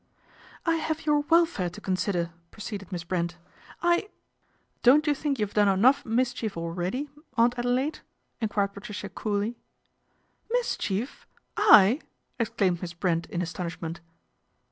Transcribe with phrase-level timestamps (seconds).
[0.65, 3.37] "I have your welfare to consider," proceeded Miss Brent."
[3.93, 4.09] I
[4.81, 7.99] ""Don't you think you've done enough mischief already, Aunt Adelaide?"
[8.41, 9.59] enquired Patricia coolly."
[10.53, 11.27] Mischief!
[11.55, 11.99] I?"
[12.39, 13.99] exclaimed Miss Brent in astonishment.